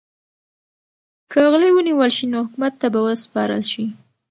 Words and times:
که 1.31 1.39
غله 1.51 1.67
ونیول 1.73 2.11
شي 2.17 2.25
نو 2.31 2.39
حکومت 2.45 2.73
ته 2.81 2.87
به 2.93 2.99
وسپارل 3.07 3.63
شي. 3.71 3.85